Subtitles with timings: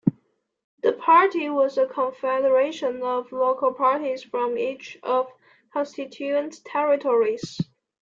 [0.81, 5.33] The party was a confederation of local parties from each of the
[5.73, 7.61] constituent territories.